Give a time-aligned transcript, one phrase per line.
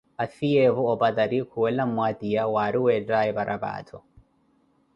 [0.23, 3.97] Afiyeevo opatari khuwela mmwatiya wari weethaye parapaattho.